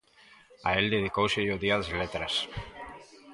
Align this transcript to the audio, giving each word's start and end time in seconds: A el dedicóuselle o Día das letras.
A 0.69 0.79
el 0.79 0.85
dedicóuselle 0.93 1.55
o 1.55 1.61
Día 1.63 1.79
das 1.79 1.93
letras. 2.01 2.33